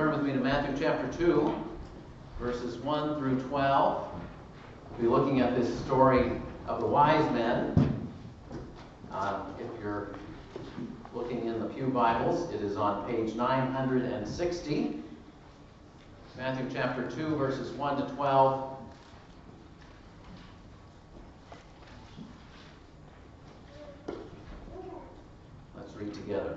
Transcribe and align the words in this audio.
turn 0.00 0.12
with 0.12 0.22
me 0.22 0.32
to 0.32 0.38
Matthew 0.38 0.82
chapter 0.82 1.06
2, 1.18 1.54
verses 2.40 2.78
1 2.78 3.18
through 3.18 3.38
12. 3.38 4.08
We'll 4.92 4.98
be 4.98 5.06
looking 5.06 5.42
at 5.42 5.54
this 5.54 5.78
story 5.80 6.40
of 6.66 6.80
the 6.80 6.86
wise 6.86 7.30
men. 7.32 8.08
Uh, 9.12 9.42
if 9.58 9.66
you're 9.78 10.14
looking 11.12 11.44
in 11.44 11.60
the 11.60 11.66
Pew 11.66 11.88
Bibles, 11.88 12.50
it 12.50 12.62
is 12.62 12.78
on 12.78 13.06
page 13.10 13.34
960. 13.34 15.02
Matthew 16.38 16.66
chapter 16.72 17.10
2, 17.10 17.36
verses 17.36 17.70
1 17.72 18.08
to 18.08 18.14
12. 18.14 18.76
Let's 25.76 25.94
read 25.94 26.14
together. 26.14 26.56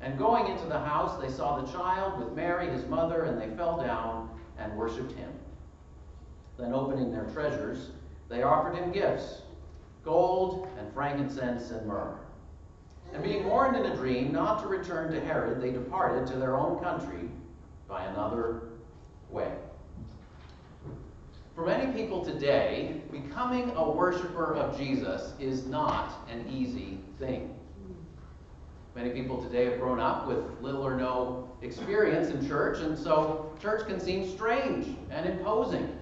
And 0.00 0.16
going 0.16 0.46
into 0.46 0.66
the 0.66 0.78
house, 0.78 1.20
they 1.20 1.30
saw 1.30 1.60
the 1.60 1.72
child 1.72 2.18
with 2.20 2.34
Mary, 2.34 2.68
his 2.68 2.86
mother, 2.86 3.24
and 3.24 3.40
they 3.40 3.54
fell 3.56 3.78
down 3.78 4.30
and 4.58 4.76
worshipped 4.76 5.12
him. 5.12 5.32
Then, 6.58 6.72
opening 6.72 7.10
their 7.10 7.24
treasures, 7.24 7.90
they 8.28 8.42
offered 8.42 8.74
him 8.74 8.92
gifts 8.92 9.42
gold 10.04 10.68
and 10.78 10.92
frankincense 10.94 11.70
and 11.70 11.86
myrrh. 11.86 12.16
And 13.12 13.22
being 13.22 13.44
warned 13.44 13.76
in 13.76 13.92
a 13.92 13.96
dream 13.96 14.32
not 14.32 14.62
to 14.62 14.68
return 14.68 15.12
to 15.12 15.20
Herod, 15.20 15.60
they 15.60 15.70
departed 15.70 16.26
to 16.32 16.38
their 16.38 16.56
own 16.56 16.82
country 16.82 17.28
by 17.86 18.04
another 18.04 18.62
way. 19.30 19.52
For 21.54 21.66
many 21.66 21.92
people 21.92 22.24
today, 22.24 23.02
becoming 23.10 23.72
a 23.76 23.90
worshiper 23.90 24.54
of 24.54 24.78
Jesus 24.78 25.32
is 25.40 25.66
not 25.66 26.26
an 26.30 26.46
easy 26.48 27.00
thing. 27.18 27.57
Many 28.94 29.10
people 29.10 29.42
today 29.42 29.66
have 29.66 29.78
grown 29.78 30.00
up 30.00 30.26
with 30.26 30.38
little 30.60 30.82
or 30.82 30.96
no 30.96 31.48
experience 31.62 32.28
in 32.28 32.46
church, 32.48 32.80
and 32.80 32.98
so 32.98 33.52
church 33.60 33.86
can 33.86 34.00
seem 34.00 34.28
strange 34.28 34.96
and 35.10 35.26
imposing. 35.26 35.96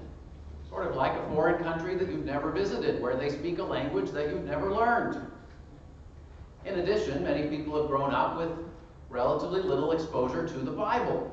Sort 0.68 0.86
of 0.86 0.96
like 0.96 1.12
a 1.12 1.28
foreign 1.28 1.62
country 1.62 1.94
that 1.96 2.08
you've 2.08 2.24
never 2.24 2.50
visited, 2.50 3.00
where 3.00 3.16
they 3.16 3.30
speak 3.30 3.58
a 3.58 3.62
language 3.62 4.10
that 4.10 4.30
you've 4.30 4.44
never 4.44 4.72
learned. 4.72 5.20
In 6.64 6.80
addition, 6.80 7.22
many 7.22 7.48
people 7.48 7.80
have 7.80 7.88
grown 7.88 8.12
up 8.12 8.36
with 8.36 8.50
relatively 9.08 9.62
little 9.62 9.92
exposure 9.92 10.46
to 10.48 10.58
the 10.58 10.72
Bible. 10.72 11.32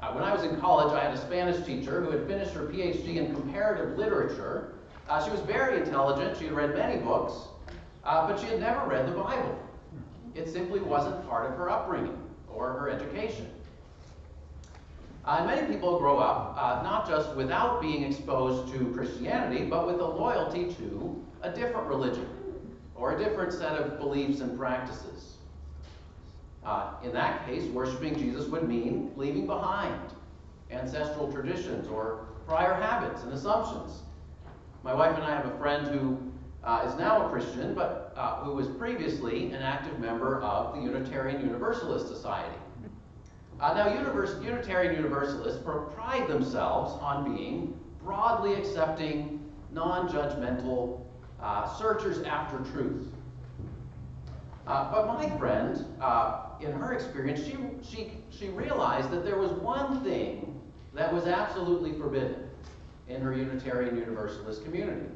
Uh, 0.00 0.12
when 0.12 0.24
I 0.24 0.34
was 0.34 0.42
in 0.44 0.60
college, 0.60 0.92
I 0.92 1.04
had 1.04 1.14
a 1.14 1.20
Spanish 1.20 1.64
teacher 1.64 2.02
who 2.02 2.10
had 2.10 2.26
finished 2.26 2.52
her 2.54 2.66
PhD 2.66 3.16
in 3.16 3.34
comparative 3.34 3.96
literature. 3.96 4.74
Uh, 5.08 5.24
she 5.24 5.30
was 5.30 5.40
very 5.40 5.80
intelligent, 5.80 6.36
she 6.36 6.44
had 6.44 6.54
read 6.54 6.74
many 6.74 7.00
books, 7.00 7.34
uh, 8.04 8.26
but 8.26 8.38
she 8.38 8.46
had 8.46 8.60
never 8.60 8.84
read 8.86 9.06
the 9.06 9.12
Bible. 9.12 9.58
It 10.34 10.48
simply 10.48 10.80
wasn't 10.80 11.28
part 11.28 11.50
of 11.50 11.56
her 11.56 11.70
upbringing 11.70 12.18
or 12.48 12.72
her 12.72 12.90
education. 12.90 13.50
Uh, 15.24 15.44
many 15.44 15.72
people 15.72 15.98
grow 15.98 16.18
up 16.18 16.56
uh, 16.58 16.82
not 16.82 17.08
just 17.08 17.34
without 17.36 17.80
being 17.80 18.02
exposed 18.02 18.72
to 18.72 18.92
Christianity, 18.92 19.64
but 19.64 19.86
with 19.86 20.00
a 20.00 20.04
loyalty 20.04 20.72
to 20.74 21.24
a 21.42 21.50
different 21.50 21.86
religion 21.86 22.28
or 22.94 23.14
a 23.14 23.18
different 23.18 23.52
set 23.52 23.76
of 23.76 23.98
beliefs 23.98 24.40
and 24.40 24.58
practices. 24.58 25.36
Uh, 26.64 26.92
in 27.04 27.12
that 27.12 27.46
case, 27.46 27.64
worshiping 27.70 28.16
Jesus 28.16 28.46
would 28.46 28.68
mean 28.68 29.12
leaving 29.16 29.46
behind 29.46 30.00
ancestral 30.70 31.30
traditions 31.30 31.88
or 31.88 32.26
prior 32.46 32.74
habits 32.74 33.22
and 33.22 33.32
assumptions. 33.32 34.02
My 34.82 34.94
wife 34.94 35.14
and 35.14 35.24
I 35.24 35.30
have 35.30 35.46
a 35.46 35.58
friend 35.58 35.86
who 35.86 36.18
uh, 36.64 36.84
is 36.88 36.98
now 36.98 37.26
a 37.26 37.30
Christian, 37.30 37.74
but 37.74 38.12
uh, 38.16 38.36
who 38.44 38.54
was 38.54 38.68
previously 38.68 39.46
an 39.46 39.62
active 39.62 39.98
member 39.98 40.40
of 40.42 40.74
the 40.74 40.80
Unitarian 40.80 41.40
Universalist 41.40 42.08
Society. 42.08 42.56
Uh, 43.60 43.74
now, 43.74 43.92
Univers 43.94 44.42
Unitarian 44.44 44.94
Universalists 44.94 45.62
pride 45.94 46.26
themselves 46.28 47.00
on 47.00 47.36
being 47.36 47.78
broadly 48.02 48.54
accepting, 48.54 49.40
non 49.70 50.08
judgmental 50.08 51.00
uh, 51.40 51.72
searchers 51.76 52.22
after 52.22 52.58
truth. 52.72 53.08
Uh, 54.66 54.90
but 54.92 55.06
my 55.06 55.28
friend, 55.38 55.84
uh, 56.00 56.44
in 56.60 56.72
her 56.72 56.92
experience, 56.92 57.44
she, 57.44 57.56
she, 57.82 58.12
she 58.30 58.48
realized 58.48 59.10
that 59.10 59.24
there 59.24 59.38
was 59.38 59.50
one 59.52 60.02
thing 60.04 60.60
that 60.94 61.12
was 61.12 61.26
absolutely 61.26 61.92
forbidden 61.92 62.48
in 63.08 63.20
her 63.20 63.32
Unitarian 63.32 63.96
Universalist 63.96 64.64
community. 64.64 65.06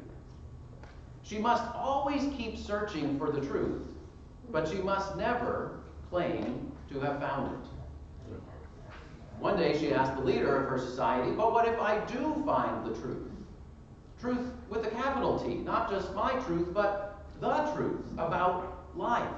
She 1.27 1.37
must 1.37 1.63
always 1.75 2.23
keep 2.37 2.57
searching 2.57 3.17
for 3.17 3.31
the 3.31 3.45
truth, 3.45 3.81
but 4.49 4.67
she 4.67 4.77
must 4.77 5.17
never 5.17 5.81
claim 6.09 6.71
to 6.89 7.01
have 7.01 7.19
found 7.19 7.53
it. 7.53 7.69
One 9.39 9.57
day 9.57 9.77
she 9.77 9.93
asked 9.93 10.15
the 10.15 10.23
leader 10.23 10.55
of 10.55 10.69
her 10.69 10.79
society, 10.79 11.31
But 11.31 11.51
what 11.51 11.67
if 11.67 11.77
I 11.79 11.99
do 12.05 12.41
find 12.45 12.85
the 12.85 12.99
truth? 12.99 13.29
Truth 14.21 14.51
with 14.69 14.87
a 14.87 14.89
capital 14.89 15.37
T, 15.37 15.55
not 15.55 15.91
just 15.91 16.13
my 16.15 16.31
truth, 16.45 16.73
but 16.73 17.25
the 17.41 17.71
truth 17.75 18.05
about 18.13 18.87
life 18.95 19.29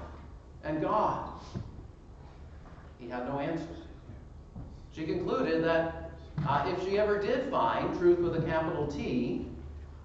and 0.63 0.81
God. 0.81 1.39
He 2.99 3.09
had 3.09 3.27
no 3.27 3.39
answer. 3.39 3.67
She 4.93 5.05
concluded 5.05 5.63
that 5.63 6.11
uh, 6.47 6.71
if 6.73 6.87
she 6.87 6.99
ever 6.99 7.19
did 7.19 7.49
find 7.49 7.97
truth 7.97 8.19
with 8.19 8.35
a 8.35 8.47
capital 8.47 8.87
T, 8.87 9.47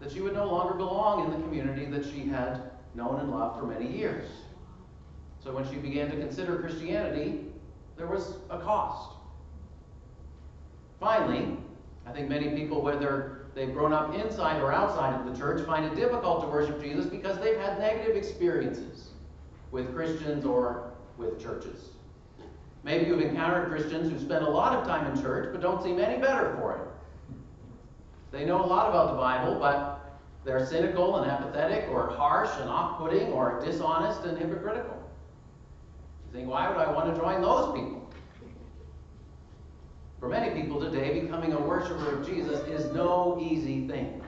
that 0.04 0.12
she 0.12 0.20
would 0.20 0.34
no 0.34 0.44
longer 0.44 0.74
belong 0.74 1.24
in 1.24 1.30
the 1.30 1.46
community 1.46 1.86
that 1.86 2.04
she 2.04 2.26
had 2.26 2.60
known 2.94 3.20
and 3.20 3.30
loved 3.30 3.58
for 3.58 3.66
many 3.66 3.90
years. 3.90 4.28
So 5.42 5.50
when 5.54 5.66
she 5.70 5.76
began 5.76 6.10
to 6.10 6.16
consider 6.16 6.58
Christianity, 6.58 7.46
there 7.96 8.06
was 8.06 8.34
a 8.50 8.58
cost. 8.58 9.16
Finally, 11.00 11.56
I 12.06 12.12
think 12.12 12.28
many 12.28 12.50
people, 12.50 12.82
whether 12.82 13.46
they've 13.54 13.72
grown 13.72 13.94
up 13.94 14.14
inside 14.14 14.60
or 14.60 14.72
outside 14.74 15.18
of 15.18 15.24
the 15.24 15.38
church, 15.38 15.64
find 15.66 15.86
it 15.86 15.94
difficult 15.94 16.42
to 16.42 16.48
worship 16.48 16.82
Jesus 16.82 17.06
because 17.06 17.38
they've 17.38 17.58
had 17.58 17.78
negative 17.78 18.14
experiences 18.14 19.08
with 19.70 19.94
Christians 19.94 20.44
or 20.44 20.92
with 21.16 21.42
churches. 21.42 21.88
Maybe 22.82 23.06
you've 23.06 23.22
encountered 23.22 23.70
Christians 23.70 24.10
who 24.12 24.18
spend 24.18 24.44
a 24.44 24.50
lot 24.50 24.76
of 24.76 24.86
time 24.86 25.10
in 25.10 25.22
church 25.22 25.48
but 25.50 25.62
don't 25.62 25.82
seem 25.82 25.98
any 25.98 26.20
better 26.20 26.54
for 26.58 26.74
it. 26.74 27.36
They 28.32 28.44
know 28.44 28.62
a 28.62 28.66
lot 28.66 28.90
about 28.90 29.12
the 29.12 29.16
Bible, 29.16 29.58
but 29.58 29.93
they're 30.44 30.64
cynical 30.66 31.16
and 31.16 31.30
apathetic, 31.30 31.88
or 31.90 32.10
harsh 32.10 32.50
and 32.60 32.68
off 32.68 32.98
putting, 32.98 33.28
or 33.28 33.62
dishonest 33.64 34.24
and 34.24 34.36
hypocritical. 34.36 35.02
You 36.26 36.38
think, 36.38 36.48
why 36.48 36.68
would 36.68 36.76
I 36.76 36.92
want 36.92 37.14
to 37.14 37.20
join 37.20 37.40
those 37.40 37.74
people? 37.74 38.12
For 40.20 40.28
many 40.28 40.60
people 40.60 40.80
today, 40.80 41.20
becoming 41.20 41.52
a 41.52 41.58
worshiper 41.58 42.18
of 42.18 42.26
Jesus 42.26 42.60
is 42.68 42.92
no 42.94 43.38
easy 43.40 43.86
thing. 43.88 44.22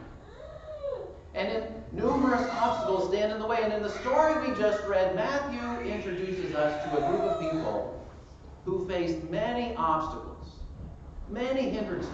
And 1.34 1.66
numerous 1.92 2.48
obstacles 2.50 3.08
stand 3.10 3.32
in 3.32 3.38
the 3.38 3.46
way. 3.46 3.62
And 3.62 3.72
in 3.72 3.82
the 3.82 3.90
story 4.00 4.48
we 4.48 4.54
just 4.56 4.82
read, 4.84 5.14
Matthew 5.14 5.90
introduces 5.90 6.54
us 6.54 6.82
to 6.84 6.96
a 6.96 7.10
group 7.10 7.20
of 7.20 7.40
people 7.40 8.06
who 8.64 8.88
faced 8.88 9.22
many 9.30 9.74
obstacles, 9.76 10.48
many 11.30 11.68
hindrances 11.68 12.10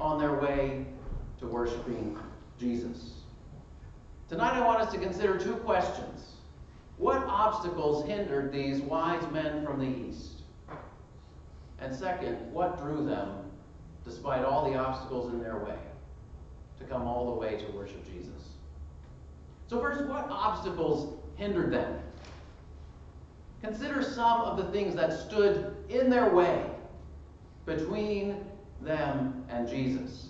on 0.00 0.18
their 0.18 0.34
way 0.34 0.86
to 1.40 1.46
worshiping 1.46 2.18
Jesus. 2.58 3.12
Tonight 4.28 4.54
I 4.54 4.66
want 4.66 4.80
us 4.80 4.92
to 4.92 4.98
consider 4.98 5.38
two 5.38 5.54
questions. 5.56 6.32
What 6.96 7.22
obstacles 7.26 8.04
hindered 8.06 8.52
these 8.52 8.80
wise 8.80 9.22
men 9.32 9.64
from 9.64 9.78
the 9.78 10.08
east? 10.08 10.42
And 11.80 11.94
second, 11.94 12.52
what 12.52 12.78
drew 12.78 13.06
them, 13.06 13.50
despite 14.04 14.44
all 14.44 14.70
the 14.70 14.76
obstacles 14.76 15.32
in 15.32 15.40
their 15.40 15.58
way, 15.58 15.78
to 16.78 16.84
come 16.84 17.02
all 17.02 17.26
the 17.26 17.40
way 17.40 17.56
to 17.56 17.72
worship 17.72 18.04
Jesus? 18.04 18.48
So, 19.68 19.80
first, 19.80 20.04
what 20.06 20.26
obstacles 20.28 21.18
hindered 21.36 21.72
them? 21.72 22.00
Consider 23.62 24.02
some 24.02 24.40
of 24.42 24.56
the 24.56 24.64
things 24.72 24.94
that 24.96 25.12
stood 25.12 25.76
in 25.88 26.10
their 26.10 26.30
way 26.30 26.64
between 27.66 28.44
them 28.80 29.44
and 29.48 29.68
Jesus. 29.68 30.28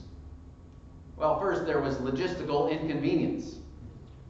Well, 1.18 1.40
first, 1.40 1.66
there 1.66 1.80
was 1.80 1.96
logistical 1.96 2.70
inconvenience. 2.70 3.56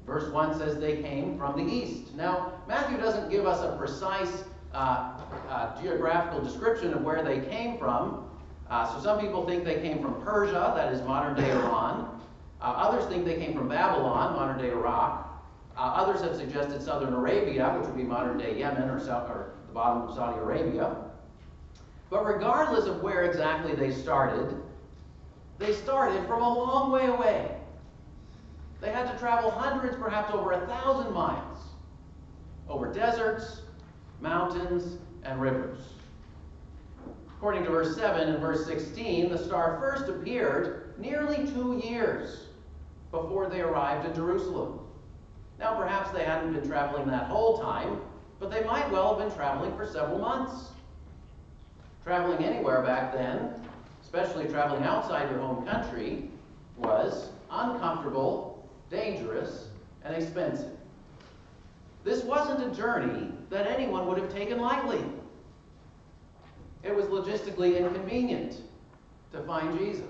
Verse 0.06 0.32
1 0.32 0.58
says 0.58 0.79
they 0.79 1.02
came 1.02 1.37
from 1.37 1.56
the 1.56 1.73
east. 1.73 2.14
Now, 2.14 2.52
Matthew 2.67 2.96
doesn't 2.96 3.29
give 3.29 3.46
us 3.46 3.62
a 3.62 3.76
precise 3.76 4.44
uh, 4.73 5.20
uh, 5.50 5.81
geographical 5.82 6.43
description 6.43 6.94
of 6.94 7.02
where 7.02 7.23
they 7.23 7.40
came 7.40 7.76
from. 7.76 8.25
Uh, 8.70 8.90
so 8.90 9.02
some 9.02 9.20
people 9.20 9.46
think 9.46 9.64
they 9.64 9.81
came 9.81 10.00
from 10.00 10.20
Persia, 10.23 10.73
that 10.76 10.93
is 10.93 11.02
modern 11.02 11.35
day 11.35 11.50
Iran. 11.50 12.20
Uh, 12.61 12.64
others 12.64 13.05
think 13.06 13.26
they 13.26 13.37
came 13.37 13.55
from 13.55 13.69
Babylon, 13.69 14.34
modern 14.34 14.58
day 14.58 14.70
Iraq. 14.70 15.26
Uh, 15.76 15.81
others 15.81 16.23
have 16.23 16.37
suggested 16.37 16.82
southern 16.82 17.12
Arabia, 17.12 17.76
which 17.79 17.87
would 17.87 17.96
be 17.96 18.02
modern 18.02 18.38
day 18.38 18.58
Yemen 18.58 18.88
or, 18.88 18.99
South, 18.99 19.29
or 19.29 19.52
the 19.67 19.75
bottom 19.75 20.02
of 20.02 20.14
Saudi 20.14 20.38
Arabia. 20.38 20.96
But 22.11 22.25
regardless 22.25 22.87
of 22.87 23.02
where 23.02 23.25
exactly 23.25 23.75
they 23.75 23.93
started, 23.93 24.56
they 25.58 25.72
started 25.72 26.26
from 26.26 26.43
a 26.43 26.55
long 26.55 26.93
way 26.93 27.06
away. 27.06 27.55
They 28.81 28.90
had 28.90 29.10
to 29.10 29.19
travel 29.19 29.50
hundreds, 29.50 29.96
perhaps 29.96 30.32
over 30.32 30.52
a 30.52 30.66
thousand 30.66 31.12
miles, 31.12 31.58
over 32.69 32.93
deserts, 32.93 33.62
mountains, 34.20 34.99
and 35.25 35.40
rivers. 35.40 35.81
According 37.37 37.64
to 37.64 37.70
verse 37.70 37.96
7 37.96 38.28
and 38.28 38.40
verse 38.40 38.66
16, 38.66 39.31
the 39.31 39.38
star 39.38 39.78
first 39.81 40.08
appeared 40.08 40.94
nearly 40.99 41.46
two 41.52 41.81
years 41.84 42.46
before 43.10 43.49
they 43.49 43.60
arrived 43.60 44.06
in 44.06 44.14
Jerusalem. 44.14 44.81
Now, 45.58 45.76
perhaps 45.76 46.10
they 46.10 46.25
hadn't 46.25 46.52
been 46.52 46.69
traveling 46.69 47.08
that 47.08 47.26
whole 47.26 47.58
time, 47.58 48.00
but 48.38 48.50
they 48.50 48.62
might 48.64 48.88
well 48.90 49.16
have 49.16 49.28
been 49.28 49.37
traveling 49.37 49.75
for 49.76 49.87
several 49.87 50.19
months. 50.19 50.70
Traveling 52.05 52.44
anywhere 52.44 52.82
back 52.82 53.12
then, 53.12 53.68
especially 54.08 54.49
traveling 54.49 54.84
outside 54.84 55.31
your 55.31 55.38
home 55.38 55.66
country, 55.66 56.31
was 56.78 57.28
uncomfortable, 57.50 58.66
dangerous, 58.88 59.69
and 60.02 60.16
expensive. 60.16 60.72
This 62.05 62.25
wasn't 62.25 62.72
a 62.72 62.75
journey 62.75 63.31
that 63.50 63.66
anyone 63.66 64.06
would 64.06 64.16
have 64.16 64.32
taken 64.32 64.60
lightly. 64.60 65.05
It 66.82 66.96
was 66.96 67.05
logistically 67.06 67.76
inconvenient 67.76 68.62
to 69.32 69.43
find 69.43 69.78
Jesus. 69.78 70.06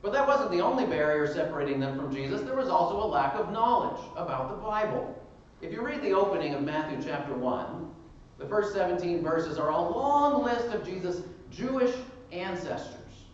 But 0.00 0.14
that 0.14 0.26
wasn't 0.26 0.50
the 0.50 0.62
only 0.62 0.86
barrier 0.86 1.30
separating 1.30 1.80
them 1.80 1.98
from 1.98 2.14
Jesus. 2.14 2.40
There 2.40 2.56
was 2.56 2.70
also 2.70 2.96
a 2.96 3.06
lack 3.06 3.34
of 3.34 3.52
knowledge 3.52 4.02
about 4.16 4.48
the 4.48 4.56
Bible. 4.56 5.22
If 5.60 5.70
you 5.70 5.84
read 5.84 6.00
the 6.00 6.12
opening 6.12 6.54
of 6.54 6.62
Matthew 6.62 7.06
chapter 7.06 7.34
1, 7.34 7.90
the 8.38 8.46
first 8.46 8.72
17 8.72 9.22
verses 9.22 9.58
are 9.58 9.68
a 9.70 9.78
long 9.78 10.42
list 10.42 10.68
of 10.68 10.82
Jesus' 10.82 11.20
Jewish 11.50 11.94
ancestors, 12.34 13.24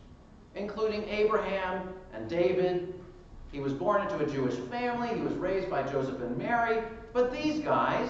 including 0.55 1.09
Abraham 1.09 1.89
and 2.15 2.29
David. 2.29 2.95
He 3.53 3.61
was 3.61 3.73
born 3.73 4.03
into 4.03 4.19
a 4.19 4.27
Jewish 4.27 4.55
family. 4.71 5.09
He 5.09 5.21
was 5.21 5.35
raised 5.35 5.69
by 5.69 5.83
Joseph 5.83 6.21
and 6.21 6.37
Mary. 6.37 6.83
But 7.13 7.33
these 7.33 7.61
guys, 7.61 8.09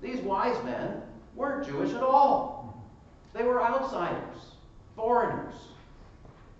these 0.00 0.20
wise 0.20 0.62
men, 0.64 1.02
weren't 1.34 1.66
Jewish 1.66 1.92
at 1.92 2.02
all. 2.02 2.84
They 3.34 3.42
were 3.42 3.62
outsiders, 3.62 4.54
foreigners 4.94 5.54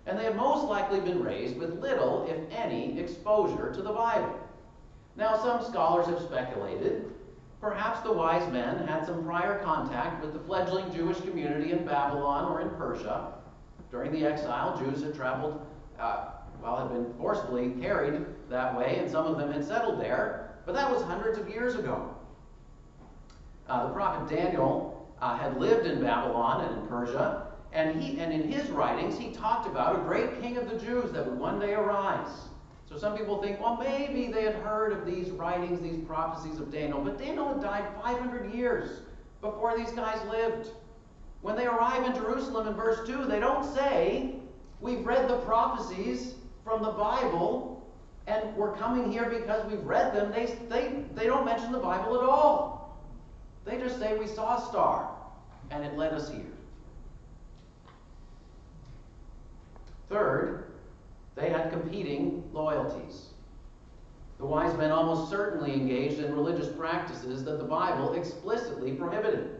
and 0.07 0.17
they 0.17 0.23
have 0.23 0.35
most 0.35 0.65
likely 0.67 1.01
been 1.01 1.21
raised 1.21 1.57
with 1.57 1.81
little, 1.81 2.25
if 2.29 2.37
any, 2.57 2.97
exposure 2.97 3.73
to 3.73 3.81
the 3.81 3.91
Bible. 3.91 4.39
Now, 5.17 5.37
some 5.37 5.63
scholars 5.63 6.07
have 6.07 6.21
speculated 6.21 7.11
perhaps 7.59 7.99
the 8.01 8.13
wise 8.13 8.49
men 8.53 8.87
had 8.87 9.05
some 9.05 9.25
prior 9.25 9.59
contact 9.63 10.23
with 10.23 10.31
the 10.31 10.39
fledgling 10.39 10.93
Jewish 10.93 11.19
community 11.21 11.71
in 11.71 11.85
Babylon 11.85 12.45
or 12.45 12.61
in 12.61 12.69
Persia. 12.77 13.33
During 13.91 14.11
the 14.11 14.25
exile, 14.25 14.77
Jews 14.77 15.03
had 15.03 15.15
traveled, 15.15 15.65
uh, 15.99 16.25
well, 16.61 16.77
had 16.77 16.89
been 16.89 17.13
forcibly 17.17 17.71
carried 17.81 18.25
that 18.49 18.77
way, 18.77 18.97
and 18.99 19.09
some 19.09 19.25
of 19.25 19.37
them 19.37 19.51
had 19.51 19.63
settled 19.63 20.01
there, 20.01 20.51
but 20.65 20.73
that 20.75 20.91
was 20.91 21.01
hundreds 21.03 21.37
of 21.37 21.49
years 21.49 21.75
ago. 21.75 22.13
Uh, 23.67 23.87
the 23.87 23.93
prophet 23.93 24.33
Daniel 24.33 25.09
uh, 25.21 25.37
had 25.37 25.59
lived 25.59 25.85
in 25.85 26.01
Babylon 26.01 26.65
and 26.65 26.81
in 26.81 26.87
Persia, 26.87 27.47
and, 27.73 28.01
he, 28.01 28.19
and 28.19 28.33
in 28.33 28.49
his 28.49 28.69
writings, 28.69 29.17
he 29.17 29.31
talked 29.31 29.67
about 29.67 29.95
a 29.95 29.99
great 29.99 30.41
king 30.41 30.57
of 30.57 30.69
the 30.69 30.77
Jews 30.77 31.11
that 31.11 31.25
would 31.25 31.37
one 31.37 31.59
day 31.59 31.73
arise. 31.73 32.47
So 32.89 32.97
some 32.97 33.17
people 33.17 33.41
think, 33.41 33.59
well, 33.59 33.77
maybe 33.77 34.31
they 34.31 34.43
had 34.43 34.55
heard 34.55 34.93
of 34.93 35.05
these 35.05 35.29
writings, 35.31 35.81
these 35.81 36.03
prophecies 36.05 36.59
of 36.59 36.71
Daniel. 36.71 37.01
But 37.01 37.17
Daniel 37.17 37.49
had 37.49 37.61
died 37.61 37.85
500 38.01 38.53
years 38.53 39.01
before 39.41 39.77
these 39.77 39.91
guys 39.91 40.17
lived. 40.29 40.69
When 41.47 41.55
they 41.55 41.65
arrive 41.65 42.03
in 42.03 42.13
Jerusalem 42.13 42.67
in 42.67 42.73
verse 42.73 43.07
2, 43.07 43.23
they 43.23 43.39
don't 43.39 43.73
say, 43.73 44.35
We've 44.81 45.05
read 45.05 45.29
the 45.29 45.37
prophecies 45.37 46.33
from 46.65 46.83
the 46.83 46.91
Bible 46.91 47.89
and 48.27 48.53
we're 48.57 48.75
coming 48.75 49.09
here 49.09 49.29
because 49.29 49.65
we've 49.71 49.85
read 49.85 50.13
them. 50.13 50.29
They, 50.29 50.57
they, 50.67 51.05
they 51.15 51.25
don't 51.25 51.45
mention 51.45 51.71
the 51.71 51.79
Bible 51.79 52.17
at 52.17 52.27
all. 52.27 52.99
They 53.63 53.77
just 53.77 53.97
say, 53.97 54.17
We 54.17 54.27
saw 54.27 54.57
a 54.57 54.67
star 54.67 55.09
and 55.71 55.85
it 55.85 55.95
led 55.95 56.11
us 56.11 56.29
here. 56.29 56.51
Third, 60.09 60.73
they 61.35 61.49
had 61.49 61.71
competing 61.71 62.43
loyalties. 62.51 63.27
The 64.37 64.45
wise 64.45 64.77
men 64.77 64.91
almost 64.91 65.29
certainly 65.29 65.71
engaged 65.71 66.19
in 66.19 66.33
religious 66.33 66.67
practices 66.75 67.45
that 67.45 67.57
the 67.57 67.63
Bible 67.63 68.15
explicitly 68.15 68.91
prohibited. 68.91 69.56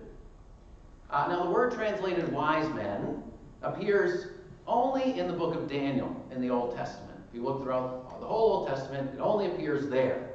Uh, 1.09 1.27
now, 1.29 1.45
the 1.45 1.49
word 1.49 1.71
translated 1.73 2.31
wise 2.31 2.67
men 2.73 3.23
appears 3.61 4.27
only 4.65 5.17
in 5.17 5.27
the 5.27 5.33
book 5.33 5.55
of 5.55 5.69
Daniel 5.69 6.13
in 6.31 6.41
the 6.41 6.49
Old 6.49 6.75
Testament. 6.75 7.17
If 7.29 7.35
you 7.35 7.43
look 7.43 7.63
throughout 7.63 8.19
the 8.19 8.25
whole 8.25 8.57
Old 8.57 8.67
Testament, 8.67 9.11
it 9.13 9.19
only 9.19 9.47
appears 9.47 9.89
there. 9.89 10.31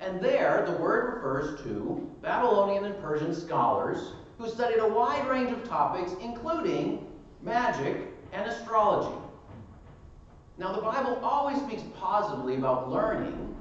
And 0.00 0.20
there, 0.20 0.64
the 0.66 0.76
word 0.76 1.14
refers 1.14 1.60
to 1.62 2.10
Babylonian 2.22 2.84
and 2.84 3.00
Persian 3.00 3.34
scholars 3.34 4.12
who 4.38 4.48
studied 4.48 4.78
a 4.78 4.88
wide 4.88 5.26
range 5.28 5.50
of 5.50 5.68
topics, 5.68 6.12
including 6.20 7.06
magic 7.42 8.08
and 8.32 8.48
astrology. 8.48 9.16
Now, 10.58 10.72
the 10.72 10.82
Bible 10.82 11.18
always 11.22 11.58
speaks 11.62 11.82
positively 11.98 12.54
about 12.54 12.90
learning, 12.90 13.56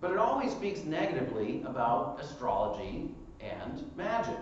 but 0.00 0.10
it 0.10 0.18
always 0.18 0.50
speaks 0.50 0.82
negatively 0.84 1.62
about 1.64 2.18
astrology 2.20 3.14
and 3.40 3.84
magic. 3.96 4.36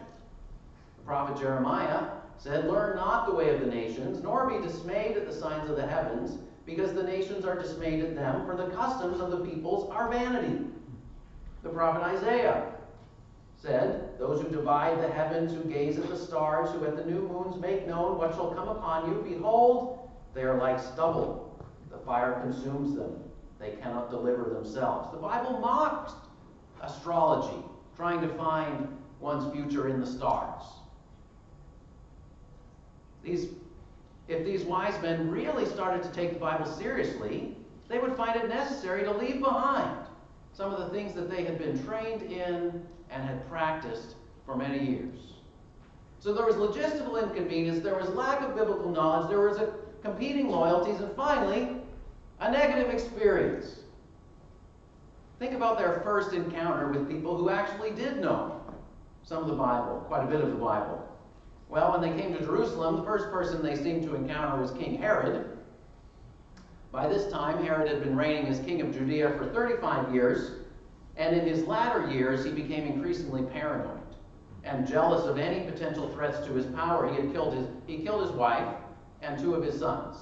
Prophet 1.06 1.40
Jeremiah 1.40 2.08
said, 2.36 2.66
Learn 2.66 2.96
not 2.96 3.26
the 3.26 3.34
way 3.34 3.54
of 3.54 3.60
the 3.60 3.66
nations, 3.66 4.22
nor 4.22 4.50
be 4.50 4.66
dismayed 4.66 5.16
at 5.16 5.26
the 5.26 5.32
signs 5.32 5.70
of 5.70 5.76
the 5.76 5.86
heavens, 5.86 6.38
because 6.66 6.92
the 6.92 7.02
nations 7.02 7.44
are 7.44 7.54
dismayed 7.54 8.04
at 8.04 8.16
them, 8.16 8.44
for 8.44 8.56
the 8.56 8.74
customs 8.74 9.20
of 9.20 9.30
the 9.30 9.38
peoples 9.38 9.88
are 9.90 10.10
vanity. 10.10 10.64
The 11.62 11.68
prophet 11.68 12.02
Isaiah 12.02 12.72
said, 13.56 14.18
Those 14.18 14.42
who 14.42 14.48
divide 14.48 15.00
the 15.00 15.08
heavens, 15.08 15.52
who 15.52 15.62
gaze 15.70 15.96
at 15.96 16.08
the 16.08 16.16
stars, 16.16 16.70
who 16.70 16.84
at 16.84 16.96
the 16.96 17.04
new 17.04 17.22
moons 17.28 17.60
make 17.60 17.86
known 17.86 18.18
what 18.18 18.34
shall 18.34 18.52
come 18.52 18.68
upon 18.68 19.08
you, 19.08 19.22
behold, 19.22 20.10
they 20.34 20.42
are 20.42 20.58
like 20.58 20.80
stubble 20.80 21.56
The 21.90 21.98
fire 21.98 22.40
consumes 22.42 22.96
them. 22.96 23.12
They 23.58 23.70
cannot 23.70 24.10
deliver 24.10 24.50
themselves. 24.50 25.12
The 25.12 25.18
Bible 25.18 25.58
mocks 25.60 26.12
astrology, 26.82 27.64
trying 27.96 28.20
to 28.20 28.28
find 28.34 28.88
one's 29.18 29.50
future 29.54 29.88
in 29.88 30.00
the 30.00 30.06
stars. 30.06 30.62
These, 33.26 33.48
if 34.28 34.44
these 34.44 34.62
wise 34.62 35.00
men 35.02 35.28
really 35.28 35.66
started 35.66 36.04
to 36.04 36.10
take 36.10 36.34
the 36.34 36.38
Bible 36.38 36.64
seriously, 36.64 37.56
they 37.88 37.98
would 37.98 38.16
find 38.16 38.40
it 38.40 38.48
necessary 38.48 39.02
to 39.02 39.10
leave 39.10 39.40
behind 39.40 40.06
some 40.52 40.72
of 40.72 40.78
the 40.78 40.88
things 40.90 41.12
that 41.14 41.28
they 41.28 41.44
had 41.44 41.58
been 41.58 41.84
trained 41.84 42.22
in 42.22 42.86
and 43.10 43.24
had 43.24 43.46
practiced 43.48 44.14
for 44.46 44.56
many 44.56 44.78
years. 44.78 45.18
So 46.20 46.32
there 46.32 46.46
was 46.46 46.54
logistical 46.54 47.20
inconvenience, 47.20 47.80
there 47.80 47.96
was 47.96 48.08
lack 48.10 48.40
of 48.42 48.54
biblical 48.54 48.90
knowledge, 48.90 49.28
there 49.28 49.40
was 49.40 49.58
competing 50.02 50.48
loyalties, 50.48 51.00
and 51.00 51.14
finally, 51.16 51.76
a 52.40 52.50
negative 52.50 52.92
experience. 52.94 53.80
Think 55.40 55.52
about 55.52 55.78
their 55.78 56.00
first 56.04 56.32
encounter 56.32 56.88
with 56.88 57.08
people 57.08 57.36
who 57.36 57.50
actually 57.50 57.90
did 57.90 58.18
know 58.18 58.60
some 59.24 59.42
of 59.42 59.48
the 59.48 59.54
Bible, 59.54 60.04
quite 60.06 60.22
a 60.22 60.26
bit 60.26 60.40
of 60.40 60.50
the 60.50 60.56
Bible. 60.56 61.15
Well, 61.68 61.92
when 61.92 62.00
they 62.00 62.20
came 62.20 62.32
to 62.34 62.44
Jerusalem, 62.44 62.96
the 62.96 63.02
first 63.02 63.30
person 63.30 63.62
they 63.62 63.76
seemed 63.76 64.04
to 64.04 64.14
encounter 64.14 64.60
was 64.60 64.70
King 64.72 64.98
Herod. 64.98 65.58
By 66.92 67.08
this 67.08 67.30
time, 67.30 67.62
Herod 67.64 67.88
had 67.88 68.02
been 68.02 68.16
reigning 68.16 68.46
as 68.46 68.60
king 68.60 68.80
of 68.80 68.92
Judea 68.92 69.36
for 69.36 69.46
35 69.46 70.14
years, 70.14 70.52
and 71.16 71.36
in 71.36 71.46
his 71.46 71.64
latter 71.64 72.10
years, 72.10 72.44
he 72.44 72.52
became 72.52 72.86
increasingly 72.86 73.42
paranoid 73.42 74.00
and 74.66 74.86
jealous 74.86 75.26
of 75.26 75.38
any 75.38 75.68
potential 75.70 76.08
threats 76.08 76.44
to 76.46 76.52
his 76.52 76.66
power. 76.66 77.08
He 77.08 77.20
had 77.20 77.32
killed 77.32 77.54
his, 77.54 77.66
he 77.86 77.98
killed 77.98 78.22
his 78.22 78.32
wife 78.32 78.74
and 79.22 79.38
two 79.38 79.54
of 79.54 79.62
his 79.62 79.78
sons. 79.78 80.16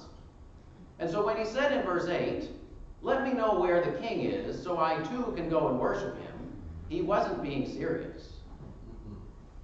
And 0.99 1.09
so 1.09 1.25
when 1.25 1.37
he 1.37 1.45
said 1.45 1.71
in 1.71 1.83
verse 1.83 2.07
8, 2.07 2.49
Let 3.01 3.23
me 3.23 3.33
know 3.33 3.59
where 3.59 3.83
the 3.83 3.97
king 3.99 4.21
is, 4.21 4.61
so 4.61 4.77
I 4.77 5.01
too 5.03 5.33
can 5.35 5.49
go 5.49 5.67
and 5.69 5.79
worship 5.79 6.17
him, 6.21 6.33
he 6.87 7.01
wasn't 7.01 7.41
being 7.41 7.67
serious. 7.67 8.33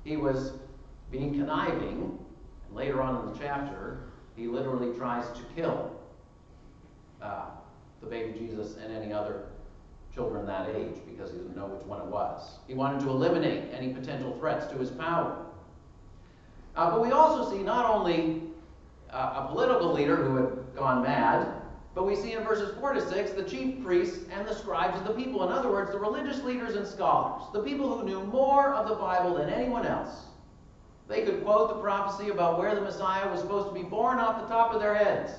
He 0.04 0.18
was 0.18 0.54
being 1.12 1.34
conniving. 1.34 2.18
And 2.68 2.76
later 2.76 3.02
on 3.02 3.22
in 3.22 3.34
the 3.34 3.40
chapter, 3.40 4.04
he 4.36 4.48
literally 4.48 4.98
tries 4.98 5.26
to 5.38 5.44
kill 5.56 5.92
uh, 7.22 7.46
the 8.02 8.08
baby 8.08 8.38
Jesus 8.38 8.78
and 8.78 8.92
any 8.92 9.14
other 9.14 9.44
children 10.14 10.46
that 10.46 10.70
age 10.70 10.96
because 11.06 11.32
he 11.32 11.38
didn't 11.38 11.56
know 11.56 11.68
which 11.68 11.86
one 11.86 12.02
it 12.02 12.08
was. 12.08 12.58
He 12.68 12.74
wanted 12.74 13.02
to 13.02 13.10
eliminate 13.10 13.66
any 13.74 13.94
potential 13.94 14.36
threats 14.40 14.66
to 14.72 14.78
his 14.78 14.90
power. 14.90 15.46
Uh, 16.76 16.92
but 16.92 17.02
we 17.02 17.12
also 17.12 17.52
see 17.52 17.62
not 17.64 17.86
only 17.86 18.44
uh, 19.12 19.46
a 19.46 19.48
political 19.50 19.92
leader 19.92 20.16
who 20.16 20.36
had 20.36 20.76
gone 20.76 21.04
mad, 21.04 21.48
but 21.94 22.06
we 22.06 22.16
see 22.16 22.34
in 22.34 22.44
verses 22.44 22.74
4 22.80 22.94
to 22.94 23.10
6 23.10 23.32
the 23.32 23.44
chief 23.44 23.84
priests 23.84 24.26
and 24.32 24.48
the 24.48 24.56
scribes 24.56 24.98
of 24.98 25.06
the 25.06 25.14
people. 25.14 25.44
In 25.44 25.52
other 25.52 25.70
words, 25.70 25.92
the 25.92 26.00
religious 26.00 26.42
leaders 26.44 26.76
and 26.76 26.88
scholars, 26.88 27.44
the 27.54 27.62
people 27.62 27.98
who 27.98 28.06
knew 28.06 28.24
more 28.24 28.74
of 28.74 28.88
the 28.88 28.96
Bible 28.96 29.36
than 29.36 29.50
anyone 29.50 29.86
else. 29.86 30.28
They 31.12 31.24
could 31.24 31.44
quote 31.44 31.68
the 31.68 31.82
prophecy 31.82 32.30
about 32.30 32.58
where 32.58 32.74
the 32.74 32.80
Messiah 32.80 33.30
was 33.30 33.42
supposed 33.42 33.68
to 33.68 33.74
be 33.74 33.84
born 33.84 34.18
off 34.18 34.42
the 34.42 34.48
top 34.48 34.74
of 34.74 34.80
their 34.80 34.96
heads. 34.96 35.34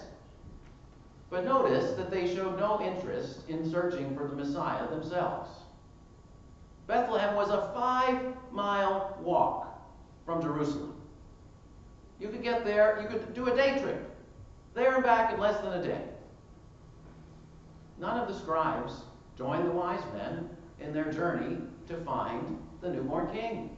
But 1.31 1.47
notice 1.47 1.95
that 1.95 2.11
they 2.11 2.33
showed 2.33 2.59
no 2.59 2.79
interest 2.83 3.49
in 3.49 3.71
searching 3.71 4.15
for 4.15 4.29
the 4.29 4.37
Messiah 4.37 4.87
themselves. 4.91 5.49
Bethlehem 6.87 7.35
was 7.37 7.49
a 7.49 7.73
five 7.75 8.35
mile 8.51 9.19
walk 9.23 9.83
from 10.27 10.43
Jerusalem. 10.43 11.01
You 12.21 12.29
could 12.29 12.43
get 12.43 12.67
there, 12.67 13.01
you 13.01 13.09
could 13.09 13.33
do 13.33 13.51
a 13.51 13.57
day 13.57 13.81
trip, 13.81 14.15
there 14.75 14.95
and 14.95 15.03
back 15.03 15.33
in 15.33 15.41
less 15.41 15.59
than 15.63 15.73
a 15.73 15.83
day. 15.83 16.03
None 17.99 18.21
of 18.21 18.29
the 18.29 18.39
scribes 18.39 18.93
joined 19.39 19.67
the 19.67 19.73
wise 19.73 20.05
men 20.13 20.51
in 20.81 20.93
their 20.93 21.11
journey 21.11 21.57
to 21.89 21.97
find 22.05 22.59
the 22.83 22.91
newborn 22.91 23.33
king. 23.33 23.71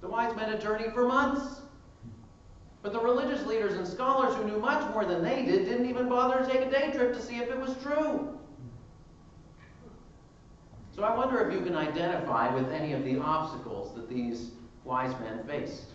The 0.00 0.08
wise 0.08 0.34
men 0.36 0.50
had 0.50 0.60
journeyed 0.60 0.92
for 0.92 1.06
months. 1.06 1.60
But 2.82 2.92
the 2.92 3.00
religious 3.00 3.44
leaders 3.46 3.74
and 3.74 3.86
scholars 3.86 4.34
who 4.36 4.44
knew 4.44 4.58
much 4.58 4.88
more 4.92 5.04
than 5.04 5.22
they 5.22 5.44
did 5.44 5.64
didn't 5.64 5.86
even 5.86 6.08
bother 6.08 6.44
to 6.44 6.50
take 6.50 6.64
a 6.64 6.70
day 6.70 6.92
trip 6.92 7.12
to 7.14 7.20
see 7.20 7.36
if 7.36 7.50
it 7.50 7.58
was 7.58 7.76
true. 7.82 8.38
So 10.94 11.02
I 11.02 11.16
wonder 11.16 11.40
if 11.40 11.52
you 11.52 11.60
can 11.60 11.76
identify 11.76 12.54
with 12.54 12.72
any 12.72 12.92
of 12.92 13.04
the 13.04 13.18
obstacles 13.18 13.94
that 13.94 14.08
these 14.08 14.52
wise 14.84 15.12
men 15.20 15.44
faced. 15.46 15.86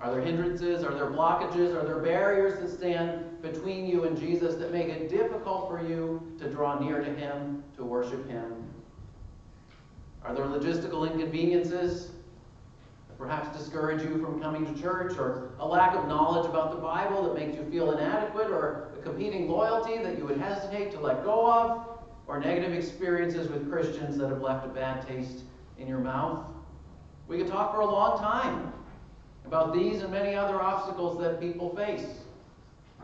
Are 0.00 0.10
there 0.10 0.20
hindrances? 0.20 0.82
Are 0.82 0.92
there 0.92 1.06
blockages? 1.06 1.74
Are 1.74 1.84
there 1.84 2.00
barriers 2.00 2.60
that 2.60 2.76
stand 2.76 3.40
between 3.40 3.86
you 3.86 4.04
and 4.04 4.18
Jesus 4.18 4.56
that 4.56 4.72
make 4.72 4.88
it 4.88 5.08
difficult 5.08 5.68
for 5.68 5.86
you 5.86 6.34
to 6.40 6.50
draw 6.50 6.78
near 6.78 7.00
to 7.00 7.14
Him, 7.14 7.62
to 7.76 7.84
worship 7.84 8.28
Him? 8.28 8.52
Are 10.24 10.34
there 10.34 10.46
logistical 10.46 11.10
inconveniences 11.10 12.10
perhaps 13.22 13.56
discourage 13.56 14.02
you 14.02 14.20
from 14.20 14.42
coming 14.42 14.66
to 14.66 14.82
church, 14.82 15.16
or 15.16 15.50
a 15.60 15.66
lack 15.66 15.94
of 15.94 16.08
knowledge 16.08 16.44
about 16.44 16.72
the 16.72 16.76
Bible 16.76 17.22
that 17.22 17.34
makes 17.34 17.56
you 17.56 17.64
feel 17.70 17.92
inadequate, 17.92 18.50
or 18.50 18.88
a 18.98 19.02
competing 19.02 19.48
loyalty 19.48 19.96
that 20.02 20.18
you 20.18 20.26
would 20.26 20.38
hesitate 20.38 20.90
to 20.90 20.98
let 20.98 21.22
go 21.22 21.50
of, 21.50 21.86
or 22.26 22.40
negative 22.40 22.72
experiences 22.72 23.48
with 23.48 23.70
Christians 23.70 24.18
that 24.18 24.28
have 24.28 24.40
left 24.40 24.66
a 24.66 24.68
bad 24.68 25.06
taste 25.06 25.44
in 25.78 25.86
your 25.86 26.00
mouth. 26.00 26.44
We 27.28 27.38
could 27.38 27.46
talk 27.46 27.72
for 27.72 27.80
a 27.80 27.86
long 27.86 28.18
time 28.18 28.72
about 29.46 29.72
these 29.72 30.02
and 30.02 30.10
many 30.10 30.34
other 30.34 30.60
obstacles 30.60 31.16
that 31.20 31.40
people 31.40 31.74
face. 31.76 32.06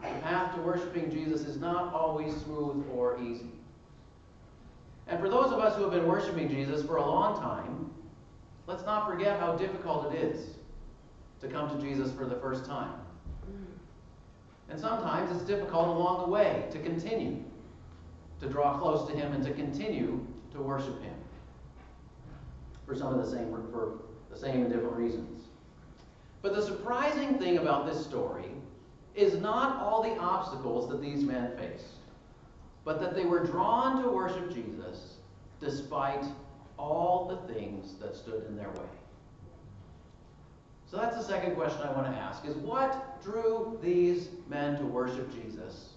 The 0.03 0.09
path 0.21 0.55
to 0.57 0.61
worshiping 0.63 1.13
Jesus 1.13 1.43
is 1.43 1.59
not 1.59 1.95
always 1.95 2.35
smooth 2.39 2.85
or 2.93 3.21
easy. 3.21 3.51
And 5.07 5.21
for 5.21 5.29
those 5.29 5.53
of 5.53 5.61
us 5.61 5.77
who 5.77 5.83
have 5.83 5.93
been 5.93 6.07
worshiping 6.09 6.49
Jesus 6.49 6.85
for 6.85 6.97
a 6.97 7.07
long 7.07 7.41
time, 7.41 7.91
Let's 8.69 8.85
not 8.85 9.09
forget 9.09 9.41
how 9.41 9.57
difficult 9.57 10.13
it 10.13 10.19
is 10.23 10.49
to 11.41 11.49
come 11.49 11.71
to 11.71 11.83
Jesus 11.83 12.13
for 12.13 12.27
the 12.27 12.37
first 12.37 12.67
time. 12.67 12.93
Mm. 13.51 13.65
And 14.69 14.79
sometimes 14.79 15.35
it's 15.35 15.43
difficult 15.43 15.89
along 15.89 16.27
the 16.27 16.29
way 16.31 16.67
to 16.73 16.79
continue 16.79 17.43
to 18.41 18.47
draw 18.47 18.79
close 18.79 19.09
to 19.09 19.17
Him 19.17 19.33
and 19.33 19.43
to 19.43 19.55
continue 19.55 20.23
to 20.53 20.61
worship 20.61 21.03
Him 21.03 21.15
for 22.87 22.95
some 22.95 23.19
of 23.19 23.25
the 23.25 23.31
same 23.35 23.51
for 23.73 24.01
the 24.31 24.37
same 24.37 24.57
and 24.57 24.71
different 24.71 24.97
reasons. 24.97 25.45
But 26.43 26.55
the 26.55 26.61
surprising 26.61 27.39
thing 27.39 27.57
about 27.57 27.87
this 27.87 28.05
story 28.05 28.51
is 29.15 29.41
not 29.41 29.81
all 29.81 30.03
the 30.03 30.21
obstacles 30.21 30.91
that 30.91 31.01
these 31.01 31.25
men 31.25 31.57
faced, 31.57 31.95
but 32.85 33.01
that 33.01 33.15
they 33.15 33.25
were 33.25 33.47
drawn 33.47 34.03
to 34.03 34.11
worship 34.11 34.53
Jesus 34.53 35.15
despite 35.59 36.27
all 36.79 37.27
the 37.29 37.53
things 37.53 37.95
that 38.01 38.17
stood 38.17 38.47
in 38.49 38.57
their 38.57 38.71
way. 38.71 38.89
So 40.91 40.97
that's 40.97 41.17
the 41.17 41.23
second 41.23 41.55
question 41.55 41.83
I 41.83 41.93
want 41.93 42.07
to 42.07 42.19
ask 42.19 42.47
is 42.47 42.55
what 42.57 43.23
drew 43.23 43.79
these 43.83 44.29
men 44.49 44.79
to 44.79 44.85
worship 44.87 45.31
Jesus 45.33 45.91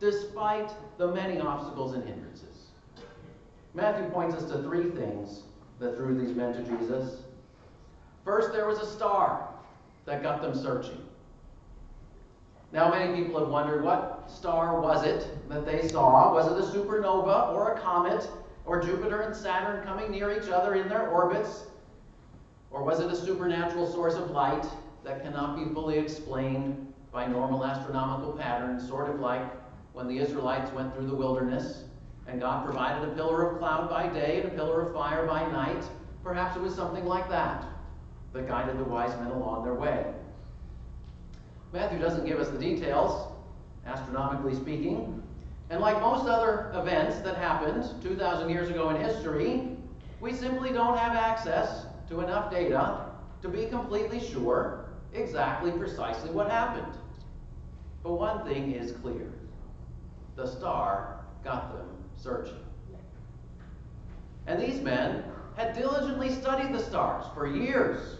despite 0.00 0.70
the 0.98 1.06
many 1.06 1.38
obstacles 1.40 1.94
and 1.94 2.04
hindrances? 2.04 2.66
Matthew 3.72 4.10
points 4.10 4.34
us 4.34 4.50
to 4.50 4.60
three 4.62 4.90
things 4.90 5.44
that 5.78 5.96
drew 5.96 6.18
these 6.18 6.36
men 6.36 6.52
to 6.52 6.62
Jesus. 6.64 7.22
First, 8.24 8.52
there 8.52 8.66
was 8.66 8.80
a 8.80 8.86
star 8.86 9.48
that 10.04 10.22
got 10.22 10.42
them 10.42 10.54
searching. 10.54 11.00
Now, 12.72 12.90
many 12.90 13.22
people 13.22 13.38
have 13.40 13.48
wondered 13.48 13.84
what 13.84 14.30
star 14.30 14.80
was 14.80 15.04
it 15.06 15.26
that 15.48 15.64
they 15.64 15.88
saw? 15.88 16.32
Was 16.32 16.46
it 16.46 16.58
a 16.58 16.78
supernova 16.78 17.52
or 17.54 17.74
a 17.74 17.80
comet 17.80 18.26
or 18.64 18.82
Jupiter 18.82 19.22
and 19.22 19.34
Saturn 19.34 19.84
coming 19.84 20.10
near 20.10 20.30
each 20.32 20.48
other 20.48 20.74
in 20.74 20.88
their 20.88 21.08
orbits? 21.08 21.64
Or 22.70 22.82
was 22.82 23.00
it 23.00 23.10
a 23.10 23.16
supernatural 23.16 23.90
source 23.90 24.14
of 24.14 24.30
light 24.30 24.66
that 25.04 25.22
cannot 25.22 25.56
be 25.56 25.72
fully 25.74 25.98
explained 25.98 26.92
by 27.12 27.26
normal 27.26 27.64
astronomical 27.64 28.32
patterns, 28.32 28.86
sort 28.86 29.10
of 29.10 29.20
like 29.20 29.42
when 29.92 30.08
the 30.08 30.18
Israelites 30.18 30.72
went 30.72 30.94
through 30.94 31.06
the 31.06 31.14
wilderness 31.14 31.84
and 32.26 32.40
God 32.40 32.64
provided 32.64 33.06
a 33.06 33.12
pillar 33.12 33.50
of 33.50 33.58
cloud 33.58 33.90
by 33.90 34.08
day 34.08 34.40
and 34.40 34.52
a 34.52 34.54
pillar 34.54 34.80
of 34.80 34.94
fire 34.94 35.26
by 35.26 35.46
night? 35.50 35.84
Perhaps 36.22 36.56
it 36.56 36.62
was 36.62 36.74
something 36.74 37.04
like 37.04 37.28
that 37.28 37.64
that 38.32 38.48
guided 38.48 38.78
the 38.78 38.84
wise 38.84 39.14
men 39.20 39.30
along 39.32 39.64
their 39.64 39.74
way. 39.74 40.06
Matthew 41.72 41.98
doesn't 41.98 42.26
give 42.26 42.38
us 42.38 42.48
the 42.48 42.58
details, 42.58 43.32
astronomically 43.86 44.54
speaking, 44.54 45.21
and 45.72 45.80
like 45.80 45.98
most 46.02 46.28
other 46.28 46.70
events 46.74 47.20
that 47.20 47.34
happened 47.38 47.82
2,000 48.02 48.50
years 48.50 48.68
ago 48.68 48.90
in 48.90 49.02
history, 49.02 49.68
we 50.20 50.34
simply 50.34 50.70
don't 50.70 50.98
have 50.98 51.16
access 51.16 51.86
to 52.10 52.20
enough 52.20 52.50
data 52.50 53.06
to 53.40 53.48
be 53.48 53.64
completely 53.64 54.20
sure 54.20 54.84
exactly 55.14 55.72
precisely 55.72 56.30
what 56.30 56.50
happened. 56.50 56.92
But 58.02 58.12
one 58.12 58.44
thing 58.44 58.72
is 58.72 58.92
clear 58.92 59.32
the 60.36 60.46
star 60.46 61.24
got 61.42 61.72
them 61.72 61.88
searching. 62.16 62.60
And 64.46 64.60
these 64.60 64.82
men 64.82 65.24
had 65.56 65.74
diligently 65.74 66.34
studied 66.34 66.74
the 66.74 66.82
stars 66.82 67.24
for 67.32 67.46
years. 67.46 68.18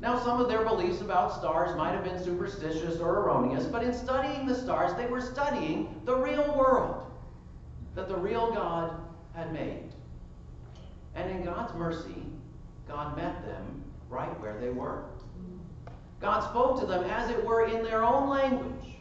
Now, 0.00 0.18
some 0.18 0.40
of 0.40 0.48
their 0.48 0.64
beliefs 0.64 1.02
about 1.02 1.38
stars 1.38 1.76
might 1.76 1.92
have 1.92 2.04
been 2.04 2.22
superstitious 2.22 3.00
or 3.00 3.20
erroneous, 3.20 3.66
but 3.66 3.82
in 3.82 3.92
studying 3.92 4.46
the 4.46 4.54
stars, 4.54 4.94
they 4.96 5.06
were 5.06 5.20
studying 5.20 6.00
the 6.06 6.16
real 6.16 6.56
world 6.56 7.04
that 7.94 8.08
the 8.08 8.16
real 8.16 8.50
God 8.50 8.98
had 9.34 9.52
made. 9.52 9.92
And 11.14 11.30
in 11.30 11.44
God's 11.44 11.74
mercy, 11.74 12.24
God 12.88 13.14
met 13.14 13.44
them 13.44 13.84
right 14.08 14.40
where 14.40 14.58
they 14.58 14.70
were. 14.70 15.04
God 16.20 16.40
spoke 16.48 16.80
to 16.80 16.86
them, 16.86 17.04
as 17.04 17.30
it 17.30 17.44
were, 17.44 17.66
in 17.66 17.82
their 17.82 18.02
own 18.02 18.28
language. 18.28 18.96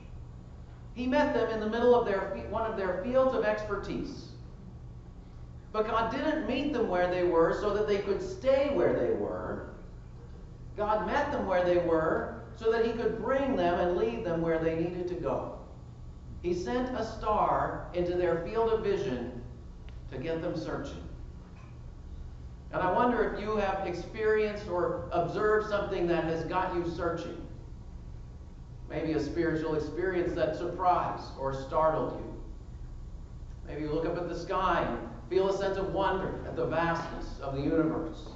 He 0.95 1.07
met 1.07 1.33
them 1.33 1.49
in 1.49 1.61
the 1.61 1.69
middle 1.69 1.95
of 1.95 2.05
their, 2.05 2.45
one 2.49 2.69
of 2.69 2.75
their 2.75 3.01
fields 3.03 3.33
of 3.33 3.45
expertise. 3.45 4.25
But 5.71 5.87
God 5.87 6.11
didn't 6.11 6.47
meet 6.47 6.73
them 6.73 6.89
where 6.89 7.09
they 7.09 7.23
were 7.23 7.57
so 7.61 7.73
that 7.73 7.87
they 7.87 7.99
could 7.99 8.21
stay 8.21 8.71
where 8.73 8.93
they 8.93 9.13
were. 9.13 9.68
God 10.79 11.05
met 11.05 11.29
them 11.29 11.45
where 11.45 11.65
they 11.65 11.77
were 11.77 12.35
so 12.55 12.71
that 12.71 12.85
he 12.85 12.93
could 12.93 13.21
bring 13.21 13.57
them 13.57 13.79
and 13.81 13.97
lead 13.97 14.23
them 14.23 14.41
where 14.41 14.59
they 14.59 14.75
needed 14.75 15.09
to 15.09 15.13
go. 15.13 15.59
He 16.41 16.53
sent 16.53 16.95
a 16.97 17.05
star 17.05 17.89
into 17.93 18.15
their 18.15 18.45
field 18.47 18.71
of 18.71 18.81
vision 18.81 19.41
to 20.09 20.17
get 20.17 20.41
them 20.41 20.57
searching. 20.57 21.03
And 22.71 22.81
I 22.81 22.93
wonder 22.93 23.33
if 23.33 23.41
you 23.41 23.57
have 23.57 23.85
experienced 23.85 24.69
or 24.69 25.09
observed 25.11 25.67
something 25.67 26.07
that 26.07 26.23
has 26.23 26.45
got 26.45 26.73
you 26.73 26.89
searching. 26.89 27.45
Maybe 28.89 29.11
a 29.11 29.19
spiritual 29.19 29.75
experience 29.75 30.33
that 30.35 30.55
surprised 30.55 31.25
or 31.37 31.53
startled 31.53 32.21
you. 32.21 32.41
Maybe 33.67 33.81
you 33.81 33.91
look 33.91 34.05
up 34.05 34.15
at 34.15 34.29
the 34.29 34.39
sky 34.39 34.85
and 34.87 34.97
feel 35.29 35.49
a 35.49 35.57
sense 35.57 35.77
of 35.77 35.93
wonder 35.93 36.39
at 36.47 36.55
the 36.55 36.67
vastness 36.67 37.37
of 37.41 37.55
the 37.55 37.61
universe. 37.61 38.29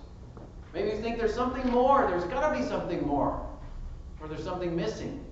Maybe 0.73 0.89
you 0.89 0.97
think 0.97 1.17
there's 1.17 1.35
something 1.35 1.69
more, 1.69 2.07
there's 2.09 2.23
got 2.25 2.51
to 2.51 2.59
be 2.59 2.65
something 2.67 3.05
more, 3.05 3.47
or 4.19 4.27
there's 4.27 4.43
something 4.43 4.75
missing. 4.75 5.23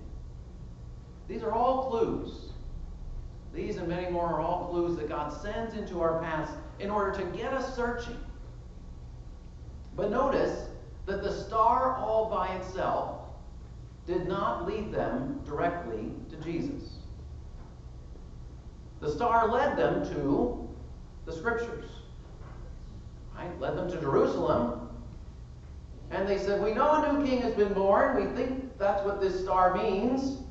These 1.28 1.42
are 1.42 1.52
all 1.52 1.90
clues. 1.90 2.52
These 3.52 3.76
and 3.76 3.88
many 3.88 4.10
more 4.10 4.26
are 4.26 4.40
all 4.40 4.68
clues 4.70 4.96
that 4.96 5.08
God 5.08 5.32
sends 5.42 5.74
into 5.74 6.00
our 6.00 6.22
paths 6.22 6.52
in 6.78 6.90
order 6.90 7.12
to 7.18 7.24
get 7.36 7.52
us 7.52 7.74
searching. 7.74 8.18
But 9.94 10.10
notice 10.10 10.68
that 11.06 11.22
the 11.22 11.32
star 11.32 11.96
all 11.96 12.30
by 12.30 12.54
itself 12.54 13.18
did 14.06 14.26
not 14.26 14.66
lead 14.66 14.92
them 14.92 15.40
directly 15.44 16.12
to 16.30 16.36
Jesus. 16.36 16.98
The 19.00 19.10
star 19.10 19.48
led 19.48 19.76
them 19.76 20.04
to 20.14 20.68
the 21.26 21.32
scriptures. 21.32 21.90
Right? 23.36 23.60
Led 23.60 23.76
them 23.76 23.90
to 23.90 24.00
Jerusalem. 24.00 24.81
And 26.12 26.28
they 26.28 26.38
said, 26.38 26.62
We 26.62 26.74
know 26.74 27.02
a 27.02 27.12
new 27.12 27.26
king 27.26 27.40
has 27.42 27.54
been 27.54 27.72
born. 27.72 28.16
We 28.16 28.36
think 28.36 28.78
that's 28.78 29.04
what 29.04 29.20
this 29.20 29.40
star 29.40 29.74
means. 29.74 30.42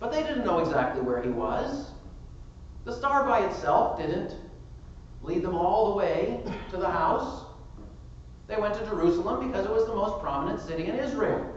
But 0.00 0.10
they 0.10 0.22
didn't 0.22 0.44
know 0.44 0.58
exactly 0.58 1.00
where 1.00 1.22
he 1.22 1.30
was. 1.30 1.92
The 2.84 2.92
star 2.92 3.24
by 3.24 3.46
itself 3.46 3.98
didn't 3.98 4.36
lead 5.22 5.42
them 5.42 5.54
all 5.54 5.90
the 5.90 5.96
way 5.96 6.42
to 6.70 6.76
the 6.76 6.90
house. 6.90 7.46
They 8.48 8.56
went 8.56 8.74
to 8.74 8.84
Jerusalem 8.86 9.46
because 9.46 9.64
it 9.64 9.72
was 9.72 9.86
the 9.86 9.94
most 9.94 10.20
prominent 10.20 10.60
city 10.60 10.86
in 10.86 10.96
Israel. 10.96 11.48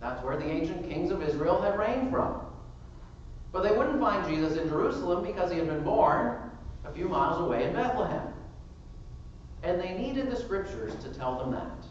That's 0.00 0.22
where 0.24 0.36
the 0.36 0.44
ancient 0.44 0.88
kings 0.88 1.12
of 1.12 1.22
Israel 1.22 1.62
had 1.62 1.78
reigned 1.78 2.10
from. 2.10 2.40
But 3.52 3.62
they 3.62 3.70
wouldn't 3.70 4.00
find 4.00 4.28
Jesus 4.28 4.58
in 4.58 4.68
Jerusalem 4.68 5.24
because 5.24 5.52
he 5.52 5.58
had 5.58 5.68
been 5.68 5.84
born 5.84 6.50
a 6.84 6.92
few 6.92 7.08
miles 7.08 7.40
away 7.40 7.68
in 7.68 7.72
Bethlehem. 7.72 8.26
And 9.62 9.80
they 9.80 9.94
needed 9.94 10.28
the 10.30 10.36
scriptures 10.36 10.94
to 11.04 11.14
tell 11.14 11.38
them 11.38 11.52
that. 11.52 11.86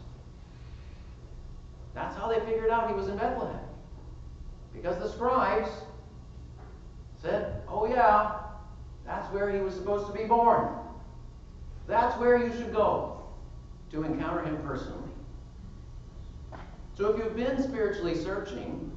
That's 1.94 2.16
how 2.16 2.28
they 2.28 2.40
figured 2.40 2.70
out 2.70 2.88
he 2.88 2.94
was 2.94 3.08
in 3.08 3.16
Bethlehem. 3.16 3.60
Because 4.74 4.98
the 4.98 5.08
scribes 5.08 5.70
said, 7.22 7.62
oh, 7.68 7.86
yeah, 7.86 8.40
that's 9.06 9.32
where 9.32 9.50
he 9.50 9.60
was 9.60 9.74
supposed 9.74 10.06
to 10.08 10.12
be 10.12 10.24
born. 10.24 10.68
That's 11.86 12.18
where 12.18 12.36
you 12.36 12.52
should 12.52 12.72
go 12.72 13.22
to 13.92 14.02
encounter 14.02 14.42
him 14.42 14.56
personally. 14.62 15.10
So 16.96 17.08
if 17.08 17.18
you've 17.18 17.36
been 17.36 17.62
spiritually 17.62 18.16
searching, 18.16 18.90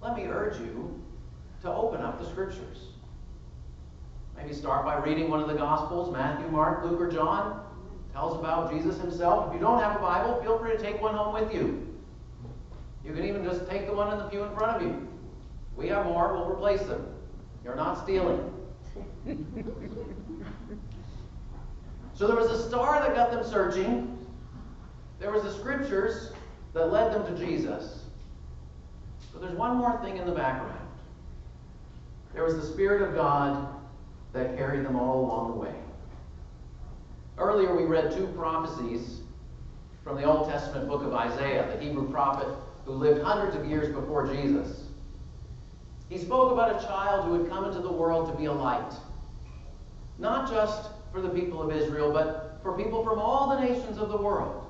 let 0.00 0.16
me 0.16 0.24
urge 0.24 0.58
you 0.58 1.02
to 1.62 1.72
open 1.72 2.00
up 2.00 2.20
the 2.20 2.28
scriptures. 2.28 2.88
Maybe 4.36 4.52
start 4.52 4.84
by 4.84 4.96
reading 4.98 5.30
one 5.30 5.40
of 5.40 5.48
the 5.48 5.54
Gospels 5.54 6.12
Matthew, 6.12 6.48
Mark, 6.48 6.84
Luke, 6.84 7.00
or 7.00 7.10
John. 7.10 7.64
Tells 8.12 8.38
about 8.38 8.72
Jesus 8.72 8.98
himself. 8.98 9.48
If 9.48 9.54
you 9.54 9.60
don't 9.60 9.80
have 9.80 9.96
a 9.96 9.98
Bible, 9.98 10.40
feel 10.42 10.58
free 10.58 10.72
to 10.72 10.78
take 10.78 11.00
one 11.00 11.14
home 11.14 11.34
with 11.34 11.52
you. 11.52 11.95
You 13.06 13.12
can 13.14 13.24
even 13.24 13.44
just 13.44 13.68
take 13.70 13.86
the 13.86 13.94
one 13.94 14.12
in 14.12 14.18
the 14.18 14.24
pew 14.24 14.42
in 14.42 14.52
front 14.56 14.76
of 14.76 14.82
you. 14.82 15.08
We 15.76 15.86
have 15.88 16.06
more, 16.06 16.34
we'll 16.34 16.50
replace 16.50 16.82
them. 16.82 17.06
You're 17.64 17.76
not 17.76 18.02
stealing. 18.02 18.52
so 22.14 22.26
there 22.26 22.36
was 22.36 22.50
a 22.50 22.68
star 22.68 23.00
that 23.00 23.14
got 23.14 23.30
them 23.30 23.44
searching. 23.44 24.18
There 25.20 25.30
was 25.30 25.44
the 25.44 25.52
scriptures 25.52 26.32
that 26.74 26.90
led 26.90 27.12
them 27.12 27.24
to 27.26 27.46
Jesus. 27.46 28.00
But 29.32 29.42
there's 29.42 29.56
one 29.56 29.76
more 29.76 30.00
thing 30.02 30.16
in 30.16 30.26
the 30.26 30.32
background. 30.32 30.80
There 32.34 32.42
was 32.42 32.56
the 32.56 32.66
Spirit 32.66 33.02
of 33.02 33.14
God 33.14 33.68
that 34.32 34.56
carried 34.56 34.84
them 34.84 34.96
all 34.96 35.20
along 35.20 35.52
the 35.52 35.58
way. 35.58 35.74
Earlier, 37.38 37.76
we 37.76 37.84
read 37.84 38.10
two 38.12 38.26
prophecies 38.28 39.20
from 40.02 40.16
the 40.16 40.24
Old 40.24 40.50
Testament 40.50 40.88
book 40.88 41.02
of 41.02 41.14
Isaiah, 41.14 41.70
the 41.70 41.82
Hebrew 41.82 42.10
prophet 42.10 42.48
who 42.86 42.92
lived 42.92 43.20
hundreds 43.20 43.56
of 43.56 43.66
years 43.66 43.92
before 43.92 44.32
Jesus. 44.32 44.84
He 46.08 46.18
spoke 46.18 46.52
about 46.52 46.80
a 46.80 46.86
child 46.86 47.24
who 47.24 47.32
would 47.32 47.50
come 47.50 47.64
into 47.64 47.80
the 47.80 47.92
world 47.92 48.30
to 48.30 48.38
be 48.38 48.46
a 48.46 48.52
light, 48.52 48.94
not 50.18 50.48
just 50.48 50.88
for 51.12 51.20
the 51.20 51.28
people 51.28 51.60
of 51.60 51.76
Israel, 51.76 52.12
but 52.12 52.60
for 52.62 52.76
people 52.76 53.04
from 53.04 53.18
all 53.18 53.48
the 53.48 53.60
nations 53.60 53.98
of 53.98 54.08
the 54.08 54.16
world. 54.16 54.66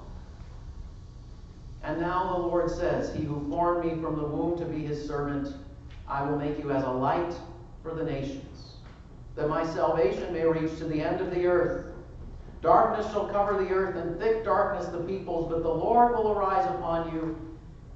And 1.82 2.00
now 2.00 2.32
the 2.32 2.38
Lord 2.38 2.70
says, 2.70 3.14
He 3.14 3.22
who 3.22 3.46
formed 3.48 3.84
me 3.84 4.00
from 4.02 4.16
the 4.16 4.26
womb 4.26 4.58
to 4.58 4.64
be 4.64 4.84
his 4.84 5.06
servant, 5.06 5.54
I 6.08 6.28
will 6.28 6.38
make 6.38 6.58
you 6.58 6.72
as 6.72 6.82
a 6.84 6.90
light 6.90 7.34
for 7.82 7.94
the 7.94 8.02
nations, 8.02 8.72
that 9.36 9.48
my 9.48 9.64
salvation 9.64 10.32
may 10.32 10.44
reach 10.44 10.78
to 10.78 10.84
the 10.84 11.00
end 11.00 11.20
of 11.20 11.30
the 11.30 11.46
earth. 11.46 11.86
Darkness 12.62 13.06
shall 13.12 13.28
cover 13.28 13.62
the 13.62 13.70
earth, 13.70 13.96
and 13.96 14.18
thick 14.18 14.42
darkness 14.42 14.86
the 14.86 14.98
peoples, 14.98 15.52
but 15.52 15.62
the 15.62 15.68
Lord 15.68 16.16
will 16.16 16.32
arise 16.32 16.68
upon 16.74 17.14
you, 17.14 17.45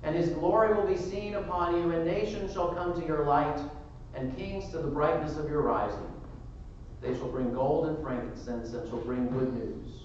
and 0.03 0.17
his 0.17 0.31
glory 0.31 0.75
will 0.75 0.87
be 0.87 0.97
seen 0.97 1.35
upon 1.35 1.77
you, 1.77 1.91
and 1.91 2.07
nations 2.07 2.53
shall 2.53 2.73
come 2.73 2.99
to 3.01 3.07
your 3.07 3.25
light, 3.25 3.61
and 4.15 4.37
kings 4.37 4.71
to 4.71 4.79
the 4.79 4.89
brightness 4.89 5.37
of 5.37 5.49
your 5.49 5.63
rising. 5.63 6.07
They 7.01 7.15
shall 7.15 7.29
bring 7.29 7.53
gold 7.53 7.87
and 7.89 8.03
frankincense, 8.03 8.73
and 8.73 8.89
shall 8.89 9.01
bring 9.01 9.29
good 9.29 9.53
news, 9.55 10.05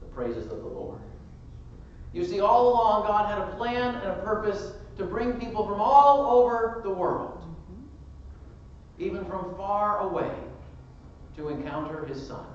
the 0.00 0.06
praises 0.06 0.50
of 0.50 0.58
the 0.58 0.68
Lord. 0.68 1.00
You 2.12 2.24
see, 2.24 2.40
all 2.40 2.72
along, 2.72 3.06
God 3.06 3.28
had 3.28 3.38
a 3.38 3.56
plan 3.56 3.96
and 3.96 4.10
a 4.10 4.22
purpose 4.22 4.72
to 4.96 5.04
bring 5.04 5.40
people 5.40 5.66
from 5.66 5.80
all 5.80 6.26
over 6.38 6.80
the 6.84 6.90
world, 6.90 7.42
even 8.98 9.24
from 9.24 9.54
far 9.56 9.98
away, 9.98 10.32
to 11.36 11.48
encounter 11.48 12.04
His 12.06 12.24
Son, 12.24 12.46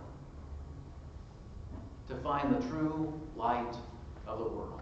to 2.07 2.15
find 2.15 2.55
the 2.55 2.65
true 2.69 3.13
light 3.35 3.75
of 4.25 4.39
the 4.39 4.45
world. 4.45 4.81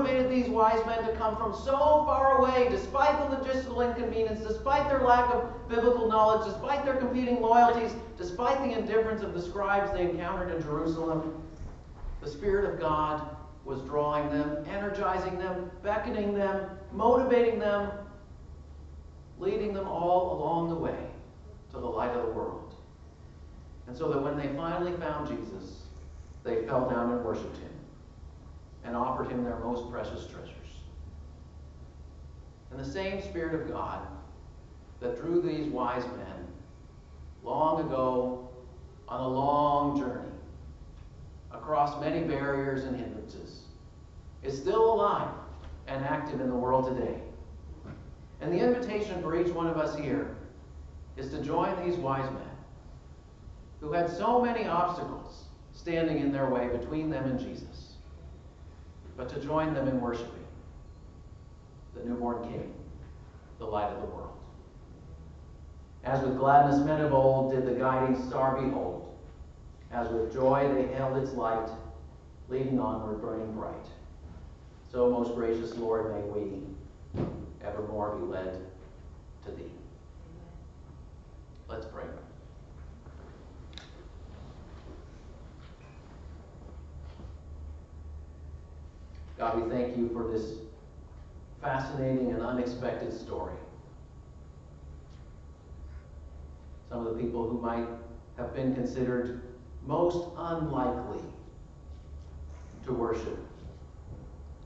Motivated 0.00 0.30
these 0.30 0.48
wise 0.48 0.84
men 0.86 1.04
to 1.04 1.14
come 1.16 1.36
from 1.36 1.52
so 1.52 1.76
far 2.06 2.38
away, 2.38 2.68
despite 2.70 3.18
the 3.18 3.36
logistical 3.36 3.86
inconvenience, 3.86 4.40
despite 4.40 4.88
their 4.88 5.02
lack 5.02 5.28
of 5.34 5.68
biblical 5.68 6.08
knowledge, 6.08 6.50
despite 6.50 6.86
their 6.86 6.96
competing 6.96 7.42
loyalties, 7.42 7.92
despite 8.16 8.58
the 8.62 8.78
indifference 8.78 9.22
of 9.22 9.34
the 9.34 9.42
scribes 9.42 9.92
they 9.92 10.08
encountered 10.08 10.56
in 10.56 10.62
Jerusalem? 10.62 11.42
The 12.22 12.30
Spirit 12.30 12.72
of 12.72 12.80
God 12.80 13.36
was 13.66 13.82
drawing 13.82 14.30
them, 14.30 14.64
energizing 14.70 15.38
them, 15.38 15.70
beckoning 15.82 16.32
them, 16.32 16.70
motivating 16.92 17.58
them, 17.58 17.90
leading 19.38 19.74
them 19.74 19.86
all 19.86 20.38
along 20.38 20.70
the 20.70 20.76
way 20.76 21.10
to 21.72 21.78
the 21.78 21.86
light 21.86 22.12
of 22.12 22.24
the 22.24 22.32
world. 22.32 22.72
And 23.86 23.94
so 23.94 24.10
that 24.10 24.22
when 24.22 24.38
they 24.38 24.48
finally 24.56 24.92
found 24.96 25.28
Jesus, 25.28 25.82
they 26.42 26.64
fell 26.64 26.88
down 26.88 27.12
and 27.12 27.22
worshiped 27.22 27.58
him 27.58 27.70
and 28.84 28.96
offered 28.96 29.30
him 29.30 29.44
their 29.44 29.58
most 29.58 29.90
precious 29.90 30.26
treasures. 30.26 30.56
And 32.70 32.78
the 32.78 32.84
same 32.84 33.20
Spirit 33.22 33.54
of 33.54 33.68
God 33.68 34.06
that 35.00 35.20
drew 35.20 35.40
these 35.40 35.66
wise 35.66 36.04
men 36.04 36.46
long 37.42 37.80
ago 37.80 38.48
on 39.08 39.20
a 39.20 39.28
long 39.28 39.98
journey 39.98 40.30
across 41.52 42.00
many 42.00 42.20
barriers 42.20 42.84
and 42.84 42.96
hindrances, 42.96 43.62
is 44.42 44.56
still 44.56 44.94
alive 44.94 45.28
and 45.86 46.04
active 46.04 46.40
in 46.40 46.48
the 46.48 46.54
world 46.54 46.96
today. 46.96 47.20
And 48.40 48.52
the 48.52 48.58
invitation 48.58 49.20
for 49.22 49.38
each 49.38 49.52
one 49.52 49.66
of 49.66 49.76
us 49.76 49.96
here 49.98 50.36
is 51.16 51.30
to 51.30 51.42
join 51.42 51.84
these 51.84 51.96
wise 51.96 52.30
men 52.32 52.42
who 53.80 53.92
had 53.92 54.08
so 54.10 54.40
many 54.40 54.66
obstacles 54.66 55.44
standing 55.74 56.20
in 56.20 56.32
their 56.32 56.48
way 56.48 56.68
between 56.68 57.10
them 57.10 57.24
and 57.24 57.38
Jesus, 57.38 57.89
but 59.20 59.28
to 59.28 59.38
join 59.38 59.74
them 59.74 59.86
in 59.86 60.00
worshiping 60.00 60.46
the 61.94 62.02
newborn 62.08 62.42
King, 62.50 62.72
the 63.58 63.66
light 63.66 63.92
of 63.92 64.00
the 64.00 64.06
world. 64.06 64.32
As 66.04 66.24
with 66.24 66.38
gladness 66.38 66.82
men 66.86 67.02
of 67.02 67.12
old 67.12 67.52
did 67.52 67.66
the 67.66 67.78
guiding 67.78 68.16
star 68.28 68.58
behold, 68.62 69.14
as 69.92 70.08
with 70.08 70.32
joy 70.32 70.72
they 70.72 70.86
hailed 70.94 71.18
its 71.18 71.34
light, 71.34 71.68
leading 72.48 72.80
onward, 72.80 73.20
burning 73.20 73.52
bright. 73.52 73.74
So, 74.90 75.10
most 75.10 75.34
gracious 75.34 75.76
Lord, 75.76 76.14
may 76.14 76.22
we 76.22 77.24
evermore 77.62 78.16
be 78.16 78.24
led 78.24 78.58
to 79.44 79.50
Thee. 79.50 79.70
Let's 81.68 81.84
pray. 81.84 82.06
God, 89.40 89.62
we 89.62 89.70
thank 89.70 89.96
you 89.96 90.10
for 90.12 90.30
this 90.30 90.58
fascinating 91.62 92.30
and 92.30 92.42
unexpected 92.42 93.12
story 93.12 93.54
some 96.90 97.06
of 97.06 97.14
the 97.14 97.22
people 97.22 97.48
who 97.48 97.58
might 97.60 97.86
have 98.36 98.54
been 98.54 98.74
considered 98.74 99.40
most 99.86 100.28
unlikely 100.36 101.22
to 102.84 102.92
worship 102.92 103.38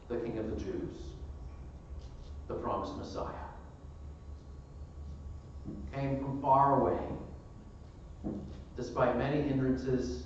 the 0.08 0.16
King 0.16 0.38
of 0.38 0.50
the 0.50 0.56
Jews, 0.56 0.96
the 2.48 2.54
promised 2.54 2.96
Messiah. 2.96 3.30
Came 5.94 6.18
from 6.18 6.40
far 6.42 6.80
away, 6.80 6.98
despite 8.76 9.16
many 9.18 9.42
hindrances, 9.42 10.24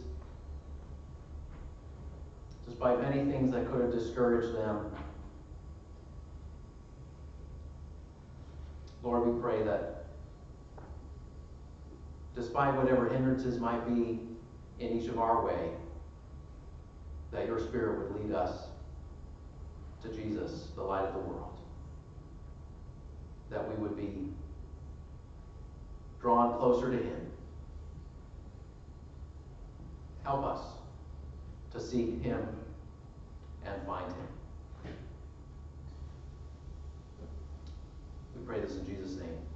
despite 2.69 3.01
many 3.01 3.31
things 3.31 3.51
that 3.53 3.71
could 3.71 3.81
have 3.81 3.93
discouraged 3.93 4.55
them. 4.55 4.95
Lord, 9.03 9.27
we 9.27 9.41
pray 9.41 9.63
that 9.63 10.05
despite 12.35 12.75
whatever 12.75 13.09
hindrances 13.09 13.59
might 13.59 13.87
be 13.87 14.21
in 14.79 14.99
each 14.99 15.09
of 15.09 15.19
our 15.19 15.45
way, 15.45 15.71
that 17.33 17.47
your 17.47 17.59
Spirit 17.59 17.99
would 17.99 18.23
lead 18.23 18.35
us 18.35 18.67
to 20.03 20.09
Jesus, 20.09 20.69
the 20.77 20.83
light 20.83 21.05
of 21.05 21.15
the 21.15 21.21
world. 21.21 21.59
That 23.51 23.67
we 23.69 23.75
would 23.83 23.97
be 23.97 24.29
drawn 26.21 26.59
closer 26.59 26.91
to 26.91 26.97
Him. 26.97 27.31
Help 30.23 30.45
us 30.45 30.78
to 31.73 31.81
seek 31.81 32.23
Him 32.23 32.47
and 33.65 33.83
find 33.87 34.07
Him. 34.07 34.93
We 38.37 38.47
pray 38.47 38.61
this 38.61 38.77
in 38.77 38.87
Jesus' 38.87 39.17
name. 39.17 39.48